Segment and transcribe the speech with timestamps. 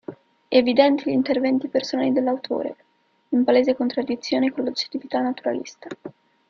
[0.49, 2.75] Evidenti gli interventi personali dell'autore,
[3.29, 5.89] in palese contraddizione con l'"oggettività" naturalista.